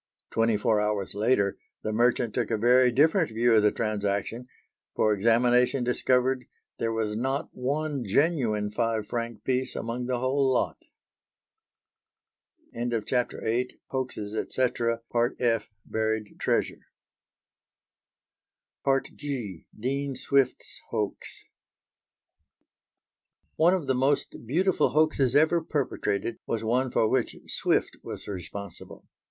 [0.31, 4.47] Twenty four hours later, the merchant took a very different view of the transaction;
[4.95, 6.45] for examination discovered
[6.79, 10.79] there was not one genuine five franc piece among the whole lot.
[12.73, 12.73] G.
[12.73, 12.97] DEAN
[20.15, 21.43] SWIFT'S HOAX
[23.55, 29.05] One of the most beautiful hoaxes ever perpetrated was one for which Swift was responsible.